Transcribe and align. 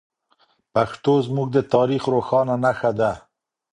پښتو 0.73 1.13
زموږ 1.27 1.47
د 1.53 1.57
تاریخ 1.73 2.03
روښانه 2.13 2.55
نښه 2.63 2.91
ده. 2.99 3.11